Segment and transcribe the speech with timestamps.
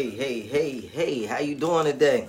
[0.00, 2.26] hey, hey, hey, hey, how you doing today?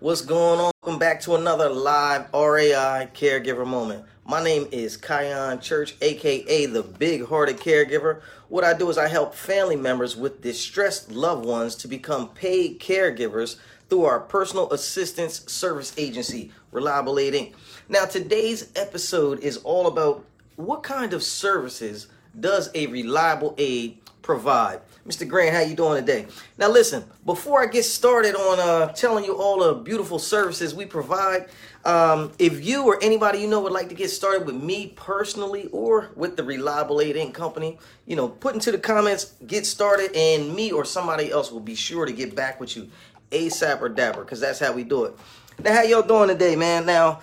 [0.00, 0.72] What's going on?
[0.82, 4.04] Welcome back to another live RAI caregiver moment.
[4.26, 8.22] My name is Kion Church, aka the Big Hearted Caregiver.
[8.48, 12.80] What I do is I help family members with distressed loved ones to become paid
[12.80, 13.54] caregivers
[13.88, 17.52] through our personal assistance service agency, Reliable Aid Inc.
[17.88, 20.24] Now, today's episode is all about
[20.56, 24.80] what kind of services does a reliable aid provide.
[25.06, 25.26] Mr.
[25.26, 26.26] Grant, how you doing today?
[26.58, 30.86] Now listen, before I get started on uh, telling you all the beautiful services we
[30.86, 31.48] provide,
[31.84, 35.68] um, if you or anybody you know would like to get started with me personally
[35.72, 37.34] or with the Reliable Aid Inc.
[37.34, 41.60] company, you know, put into the comments, get started, and me or somebody else will
[41.60, 42.88] be sure to get back with you
[43.32, 45.16] ASAP or dapper, because that's how we do it.
[45.62, 46.86] Now, how y'all doing today, man?
[46.86, 47.20] Now,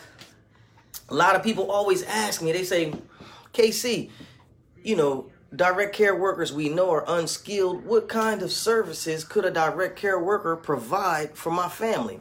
[1.08, 2.94] a lot of people always ask me, they say,
[3.54, 4.10] KC,
[4.90, 7.86] you know, direct care workers we know are unskilled.
[7.86, 12.20] What kind of services could a direct care worker provide for my family?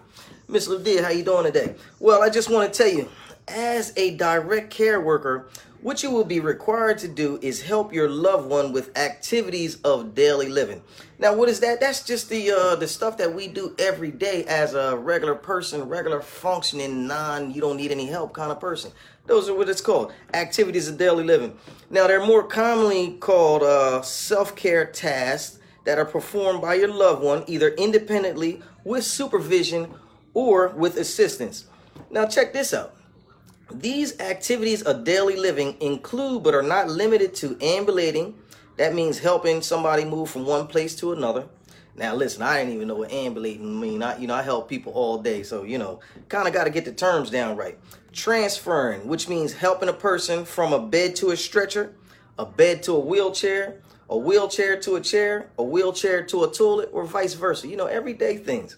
[0.48, 1.76] Miss Ludia, how you doing today?
[1.98, 3.08] Well, I just want to tell you,
[3.48, 5.48] as a direct care worker,
[5.80, 10.14] what you will be required to do is help your loved one with activities of
[10.14, 10.82] daily living.
[11.18, 11.80] Now, what is that?
[11.80, 15.88] That's just the uh, the stuff that we do every day as a regular person,
[15.88, 18.90] regular functioning, non you don't need any help kind of person.
[19.26, 21.56] Those are what it's called, activities of daily living.
[21.90, 27.22] Now, they're more commonly called uh, self care tasks that are performed by your loved
[27.22, 29.94] one, either independently with supervision
[30.34, 31.66] or with assistance.
[32.10, 32.97] Now, check this out.
[33.70, 38.34] These activities of daily living include but are not limited to ambulating.
[38.76, 41.46] That means helping somebody move from one place to another.
[41.94, 44.02] Now, listen, I didn't even know what ambulating mean.
[44.02, 46.70] I, you know, I help people all day, so you know, kind of got to
[46.70, 47.76] get the terms down right.
[48.12, 51.94] Transferring, which means helping a person from a bed to a stretcher,
[52.38, 56.88] a bed to a wheelchair, a wheelchair to a chair, a wheelchair to a toilet,
[56.92, 57.66] or vice versa.
[57.66, 58.76] You know, everyday things.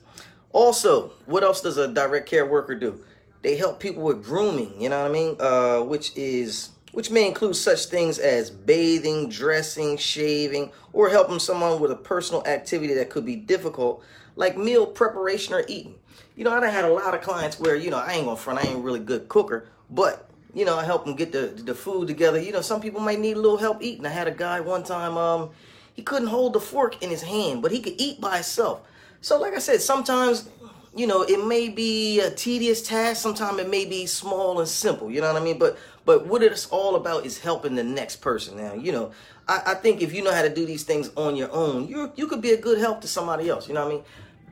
[0.52, 3.04] Also, what else does a direct care worker do?
[3.42, 5.36] They help people with grooming, you know what I mean?
[5.40, 11.80] Uh, which is which may include such things as bathing, dressing, shaving, or helping someone
[11.80, 14.02] with a personal activity that could be difficult,
[14.34, 15.94] like meal preparation or eating.
[16.36, 18.36] You know, I done had a lot of clients where, you know, I ain't gonna
[18.36, 21.74] front, I ain't really good cooker, but you know, I help them get the the
[21.74, 22.40] food together.
[22.40, 24.04] You know, some people might need a little help eating.
[24.04, 25.50] I had a guy one time, um,
[25.94, 28.80] he couldn't hold the fork in his hand, but he could eat by himself.
[29.20, 30.48] So, like I said, sometimes
[30.96, 33.22] you know, it may be a tedious task.
[33.22, 35.10] Sometimes it may be small and simple.
[35.10, 35.58] You know what I mean?
[35.58, 38.56] But but what it's all about is helping the next person.
[38.56, 39.12] Now, you know,
[39.46, 42.12] I, I think if you know how to do these things on your own, you
[42.16, 43.68] you could be a good help to somebody else.
[43.68, 44.04] You know what I mean?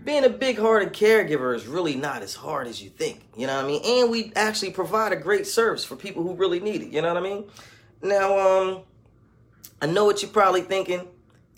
[0.04, 3.20] Being a big-hearted caregiver is really not as hard as you think.
[3.37, 3.82] You know what I mean?
[3.84, 6.88] And we actually provide a great service for people who really need it.
[6.91, 7.44] You know what I mean?
[8.00, 8.81] Now, um,
[9.82, 11.09] I know what you're probably thinking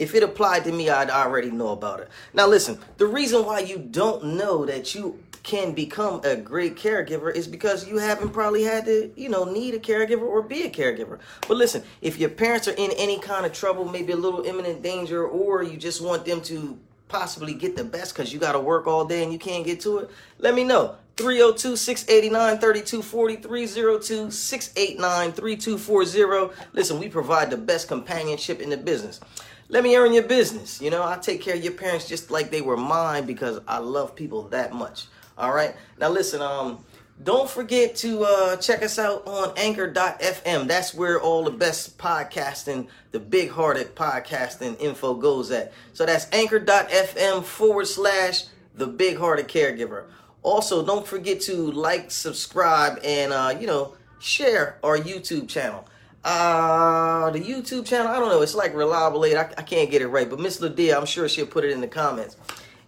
[0.01, 2.09] if it applied to me, I'd already know about it.
[2.33, 7.35] Now, listen, the reason why you don't know that you can become a great caregiver
[7.35, 10.71] is because you haven't probably had to, you know, need a caregiver or be a
[10.71, 11.19] caregiver.
[11.47, 14.83] But listen, if your parents are in any kind of trouble, maybe a little imminent
[14.83, 16.79] danger, or you just want them to
[17.09, 19.81] possibly get the best because you got to work all day and you can't get
[19.81, 20.97] to it, let me know.
[21.21, 26.55] 302 689 3240 302 689 3240.
[26.73, 29.21] Listen, we provide the best companionship in the business.
[29.69, 30.81] Let me earn your business.
[30.81, 33.79] You know, I take care of your parents just like they were mine because I
[33.79, 35.07] love people that much.
[35.37, 35.77] All right.
[35.99, 36.85] Now listen, um,
[37.23, 40.67] don't forget to uh, check us out on anchor.fm.
[40.67, 45.73] That's where all the best podcasting, the big hearted podcasting info goes at.
[45.93, 48.45] So that's anchor.fm forward slash
[48.75, 50.07] the big hearted caregiver.
[50.43, 55.87] Also, don't forget to like, subscribe, and, uh, you know, share our YouTube channel.
[56.23, 58.43] Uh, the YouTube channel, I don't know.
[58.43, 59.37] It's like Reliable Aid.
[59.37, 60.29] I, I can't get it right.
[60.29, 62.37] But Miss Ladia, I'm sure she'll put it in the comments.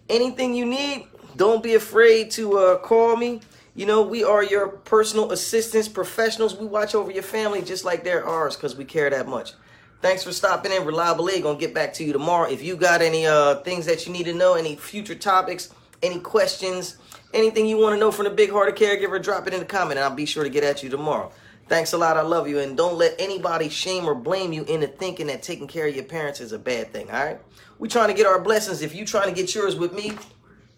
[0.09, 3.41] Anything you need, don't be afraid to uh, call me.
[3.75, 6.55] You know, we are your personal assistants, professionals.
[6.55, 9.53] We watch over your family just like they're ours because we care that much.
[10.01, 10.85] Thanks for stopping in.
[10.85, 11.41] Reliable Aid.
[11.41, 12.47] Gonna get back to you tomorrow.
[12.47, 15.73] If you got any uh, things that you need to know, any future topics,
[16.03, 16.97] any questions,
[17.33, 19.97] anything you want to know from the big hearted caregiver, drop it in the comment
[19.97, 21.31] and I'll be sure to get at you tomorrow.
[21.69, 22.17] Thanks a lot.
[22.17, 22.59] I love you.
[22.59, 26.03] And don't let anybody shame or blame you into thinking that taking care of your
[26.03, 27.09] parents is a bad thing.
[27.09, 27.39] All right.
[27.79, 28.81] we're trying to get our blessings.
[28.81, 30.11] If you trying to get yours with me,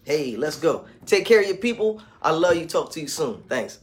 [0.04, 0.86] hey, let's go.
[1.04, 2.00] Take care of your people.
[2.22, 2.66] I love you.
[2.66, 3.42] Talk to you soon.
[3.48, 3.80] Thanks.